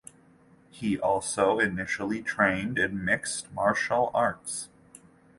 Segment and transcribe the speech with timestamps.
[0.71, 4.67] He also initially trained in mixed martial arts.